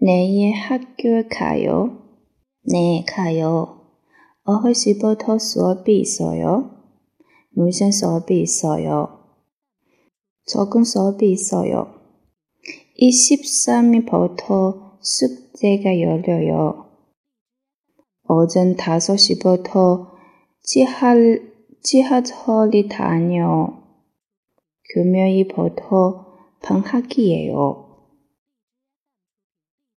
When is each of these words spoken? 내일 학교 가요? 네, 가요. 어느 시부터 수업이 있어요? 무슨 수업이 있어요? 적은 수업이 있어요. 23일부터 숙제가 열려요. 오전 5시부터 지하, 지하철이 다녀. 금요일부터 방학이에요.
내일 0.00 0.54
학교 0.54 1.28
가요? 1.28 1.98
네, 2.64 3.04
가요. 3.06 3.80
어느 4.44 4.72
시부터 4.72 5.38
수업이 5.38 6.00
있어요? 6.00 6.70
무슨 7.50 7.92
수업이 7.92 8.40
있어요? 8.40 9.20
적은 10.46 10.84
수업이 10.84 11.30
있어요. 11.30 11.94
23일부터 13.00 14.98
숙제가 15.00 16.00
열려요. 16.00 16.86
오전 18.28 18.76
5시부터 18.76 20.10
지하, 20.62 21.14
지하철이 21.82 22.88
다녀. 22.88 23.82
금요일부터 24.94 26.26
방학이에요. 26.62 27.91